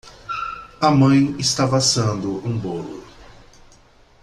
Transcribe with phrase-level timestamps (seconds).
[0.81, 3.03] A mãe estava assando um bolo.